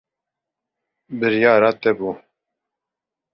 [1.19, 2.11] Biryara te bû.